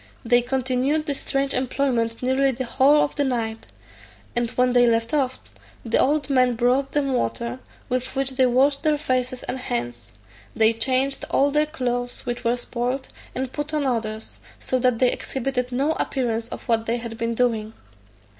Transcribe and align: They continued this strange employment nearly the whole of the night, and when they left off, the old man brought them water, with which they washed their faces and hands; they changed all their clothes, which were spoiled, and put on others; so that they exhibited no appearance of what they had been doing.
They 0.25 0.41
continued 0.41 1.05
this 1.05 1.19
strange 1.19 1.53
employment 1.53 2.23
nearly 2.23 2.49
the 2.49 2.65
whole 2.65 3.03
of 3.03 3.13
the 3.15 3.23
night, 3.23 3.67
and 4.35 4.49
when 4.49 4.73
they 4.73 4.87
left 4.87 5.13
off, 5.13 5.39
the 5.85 5.99
old 5.99 6.27
man 6.27 6.55
brought 6.55 6.93
them 6.93 7.13
water, 7.13 7.59
with 7.87 8.15
which 8.15 8.31
they 8.31 8.47
washed 8.47 8.81
their 8.81 8.97
faces 8.97 9.43
and 9.43 9.59
hands; 9.59 10.11
they 10.55 10.73
changed 10.73 11.23
all 11.29 11.51
their 11.51 11.67
clothes, 11.67 12.25
which 12.25 12.43
were 12.43 12.57
spoiled, 12.57 13.09
and 13.35 13.53
put 13.53 13.75
on 13.75 13.85
others; 13.85 14.39
so 14.57 14.79
that 14.79 14.97
they 14.97 15.11
exhibited 15.11 15.71
no 15.71 15.91
appearance 15.91 16.47
of 16.49 16.67
what 16.67 16.87
they 16.87 16.97
had 16.97 17.15
been 17.19 17.35
doing. 17.35 17.73